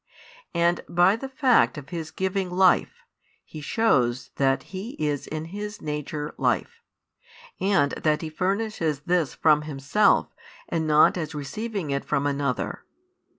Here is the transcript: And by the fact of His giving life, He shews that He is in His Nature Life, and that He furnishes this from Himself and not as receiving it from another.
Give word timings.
And 0.55 0.81
by 0.89 1.15
the 1.15 1.29
fact 1.29 1.77
of 1.77 1.89
His 1.89 2.09
giving 2.09 2.49
life, 2.49 3.03
He 3.45 3.61
shews 3.61 4.31
that 4.37 4.63
He 4.73 4.93
is 4.97 5.27
in 5.27 5.45
His 5.53 5.79
Nature 5.79 6.33
Life, 6.39 6.81
and 7.59 7.91
that 7.91 8.23
He 8.23 8.29
furnishes 8.31 9.01
this 9.01 9.35
from 9.35 9.61
Himself 9.61 10.29
and 10.67 10.87
not 10.87 11.17
as 11.17 11.35
receiving 11.35 11.91
it 11.91 12.03
from 12.03 12.25
another. 12.25 12.83